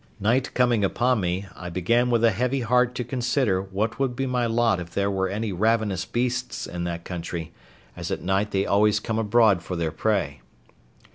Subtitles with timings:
[0.19, 4.25] Night coming upon me, I began with a heavy heart to consider what would be
[4.25, 7.53] my lot if there were any ravenous beasts in that country,
[7.95, 10.41] as at night they always come abroad for their prey.